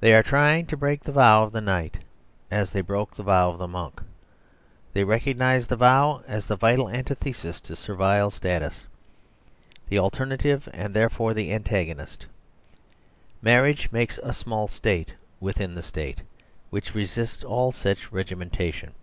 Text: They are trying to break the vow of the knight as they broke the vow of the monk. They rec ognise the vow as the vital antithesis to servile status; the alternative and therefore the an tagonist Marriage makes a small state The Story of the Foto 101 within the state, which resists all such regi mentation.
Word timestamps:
They 0.00 0.12
are 0.12 0.24
trying 0.24 0.66
to 0.66 0.76
break 0.76 1.04
the 1.04 1.12
vow 1.12 1.44
of 1.44 1.52
the 1.52 1.60
knight 1.60 1.98
as 2.50 2.72
they 2.72 2.80
broke 2.80 3.14
the 3.14 3.22
vow 3.22 3.48
of 3.50 3.58
the 3.58 3.68
monk. 3.68 4.00
They 4.92 5.04
rec 5.04 5.22
ognise 5.22 5.68
the 5.68 5.76
vow 5.76 6.24
as 6.26 6.48
the 6.48 6.56
vital 6.56 6.88
antithesis 6.88 7.60
to 7.60 7.76
servile 7.76 8.32
status; 8.32 8.86
the 9.88 10.00
alternative 10.00 10.68
and 10.72 10.92
therefore 10.94 11.32
the 11.32 11.52
an 11.52 11.62
tagonist 11.62 12.24
Marriage 13.40 13.92
makes 13.92 14.18
a 14.20 14.32
small 14.32 14.66
state 14.66 15.10
The 15.10 15.12
Story 15.12 15.12
of 15.12 15.14
the 15.14 15.14
Foto 15.14 15.34
101 15.38 15.46
within 15.46 15.74
the 15.76 15.88
state, 15.88 16.26
which 16.70 16.94
resists 16.96 17.44
all 17.44 17.70
such 17.70 18.10
regi 18.10 18.34
mentation. 18.34 18.94